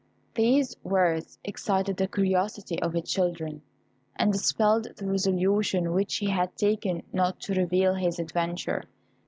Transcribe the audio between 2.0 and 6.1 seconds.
curiosity of his children, and dispelled the resolution